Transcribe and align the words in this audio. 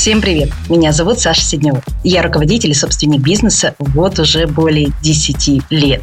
Всем 0.00 0.22
привет! 0.22 0.48
Меня 0.70 0.92
зовут 0.92 1.18
Саша 1.18 1.42
Сиднева. 1.42 1.82
Я 2.02 2.22
руководитель 2.22 2.70
и 2.70 2.74
собственник 2.74 3.20
бизнеса 3.20 3.74
вот 3.78 4.18
уже 4.18 4.46
более 4.46 4.92
10 5.02 5.64
лет. 5.68 6.00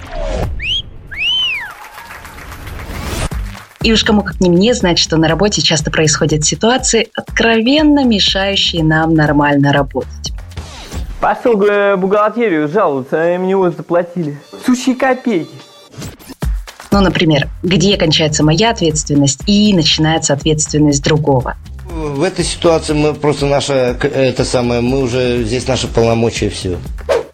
И 3.81 3.91
уж 3.91 4.03
кому 4.03 4.21
как 4.21 4.39
не 4.39 4.51
мне 4.51 4.75
знать, 4.75 4.99
что 4.99 5.17
на 5.17 5.27
работе 5.27 5.63
часто 5.63 5.89
происходят 5.89 6.45
ситуации, 6.45 7.09
откровенно 7.15 8.05
мешающие 8.05 8.83
нам 8.83 9.15
нормально 9.15 9.73
работать. 9.73 10.31
Пошел 11.19 11.57
в 11.57 11.95
бухгалтерию 11.97 12.67
жаловаться, 12.67 13.19
а 13.19 13.33
им 13.33 13.47
него 13.47 13.71
заплатили. 13.71 14.37
Сущие 14.63 14.95
копейки. 14.95 15.49
Ну, 16.91 17.01
например, 17.01 17.47
где 17.63 17.97
кончается 17.97 18.43
моя 18.43 18.69
ответственность 18.69 19.41
и 19.47 19.73
начинается 19.73 20.33
ответственность 20.33 21.03
другого. 21.03 21.55
В 21.97 22.21
этой 22.21 22.45
ситуации 22.45 22.93
мы 22.93 23.13
просто 23.15 23.47
наша, 23.47 23.73
это 23.73 24.45
самое, 24.45 24.81
мы 24.81 25.01
уже 25.01 25.43
здесь 25.43 25.67
наши 25.67 25.87
полномочия 25.87 26.49
все. 26.49 26.77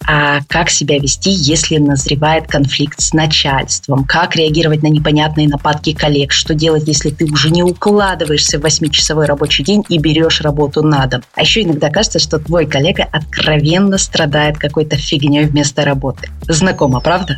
А 0.05 0.39
как 0.47 0.69
себя 0.69 0.99
вести, 0.99 1.31
если 1.31 1.77
назревает 1.77 2.47
конфликт 2.47 3.01
с 3.01 3.13
начальством? 3.13 4.05
Как 4.05 4.35
реагировать 4.35 4.81
на 4.81 4.87
непонятные 4.87 5.47
нападки 5.47 5.93
коллег? 5.93 6.31
Что 6.31 6.53
делать, 6.53 6.87
если 6.87 7.09
ты 7.09 7.25
уже 7.25 7.51
не 7.51 7.63
укладываешься 7.63 8.57
в 8.57 8.61
восьмичасовой 8.61 9.25
рабочий 9.25 9.63
день 9.63 9.83
и 9.89 9.97
берешь 9.97 10.41
работу 10.41 10.81
на 10.81 11.05
дом? 11.07 11.23
А 11.35 11.41
еще 11.41 11.63
иногда 11.63 11.89
кажется, 11.89 12.19
что 12.19 12.39
твой 12.39 12.65
коллега 12.65 13.07
откровенно 13.11 13.97
страдает 13.97 14.57
какой-то 14.57 14.97
фигней 14.97 15.45
вместо 15.45 15.83
работы. 15.85 16.29
Знакомо, 16.47 16.99
правда? 16.99 17.37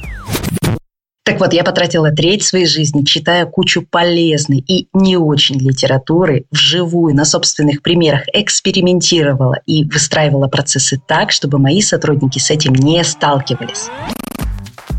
Так 1.25 1.39
вот, 1.39 1.53
я 1.53 1.63
потратила 1.63 2.11
треть 2.11 2.43
своей 2.43 2.67
жизни, 2.67 3.03
читая 3.03 3.47
кучу 3.47 3.81
полезной 3.81 4.59
и 4.59 4.89
не 4.93 5.17
очень 5.17 5.57
литературы, 5.57 6.45
вживую, 6.51 7.15
на 7.15 7.25
собственных 7.25 7.81
примерах 7.81 8.21
экспериментировала 8.31 9.55
и 9.65 9.85
выстраивала 9.85 10.47
процессы 10.47 11.01
так, 11.07 11.31
чтобы 11.31 11.57
мои 11.57 11.81
сотрудники 11.81 12.37
с 12.37 12.51
этим 12.51 12.73
не 12.75 13.03
сталкивались. 13.03 13.89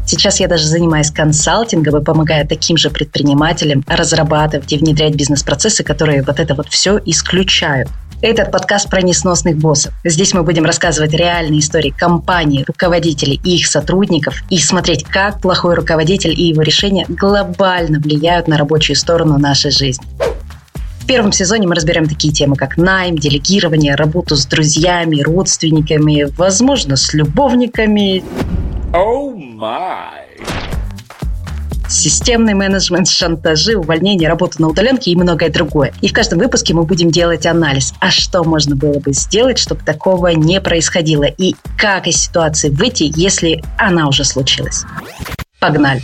Сейчас 0.05 0.41
я 0.41 0.48
даже 0.48 0.67
занимаюсь 0.67 1.12
консалтингом 1.12 2.00
и 2.00 2.05
помогаю 2.05 2.47
таким 2.47 2.77
же 2.77 2.91
предпринимателям 2.91 3.84
разрабатывать 3.87 4.72
и 4.72 4.78
внедрять 4.78 5.15
бизнес-процессы, 5.15 5.84
которые 5.84 6.25
вот 6.25 6.41
это 6.41 6.56
вот 6.56 6.69
все 6.69 7.00
исключают. 7.06 7.89
Этот 8.22 8.50
подкаст 8.50 8.89
про 8.89 9.03
несносных 9.03 9.59
боссов. 9.59 9.92
Здесь 10.03 10.33
мы 10.33 10.42
будем 10.42 10.64
рассказывать 10.64 11.12
реальные 11.12 11.61
истории 11.61 11.91
компаний, 11.91 12.64
руководителей 12.67 13.39
и 13.45 13.56
их 13.56 13.67
сотрудников 13.67 14.42
и 14.48 14.56
смотреть, 14.59 15.05
как 15.05 15.42
плохой 15.42 15.75
руководитель 15.75 16.33
и 16.33 16.48
его 16.48 16.62
решения 16.62 17.05
глобально 17.09 18.00
влияют 18.00 18.48
на 18.48 18.56
рабочую 18.56 18.97
сторону 18.97 19.39
нашей 19.39 19.70
жизни. 19.70 20.06
В 21.00 21.06
первом 21.06 21.31
сезоне 21.31 21.69
мы 21.69 21.75
разберем 21.75 22.09
такие 22.09 22.33
темы, 22.33 22.56
как 22.56 22.78
найм, 22.78 23.17
делегирование, 23.17 23.94
работу 23.94 24.34
с 24.34 24.47
друзьями, 24.47 25.20
родственниками, 25.20 26.27
возможно, 26.37 26.97
с 26.97 27.12
любовниками. 27.12 28.25
Oh 28.92 29.37
my 29.37 30.56
системный 31.89 32.55
менеджмент, 32.55 33.09
шантажи, 33.09 33.77
увольнение, 33.77 34.29
работа 34.29 34.61
на 34.61 34.69
удаленке 34.69 35.11
и 35.11 35.17
многое 35.17 35.51
другое. 35.51 35.93
И 36.01 36.09
в 36.09 36.12
каждом 36.12 36.39
выпуске 36.39 36.75
мы 36.75 36.84
будем 36.84 37.11
делать 37.11 37.47
анализ, 37.47 37.95
а 38.01 38.11
что 38.11 38.45
можно 38.45 38.77
было 38.77 38.98
бы 38.98 39.12
сделать, 39.12 39.59
чтобы 39.59 39.83
такого 39.83 40.28
не 40.28 40.61
происходило, 40.61 41.25
и 41.25 41.55
как 41.78 42.06
из 42.06 42.17
ситуации 42.17 42.70
выйти, 42.70 43.12
если 43.17 43.62
она 43.78 44.09
уже 44.09 44.25
случилась. 44.25 44.84
Погнали! 45.59 46.03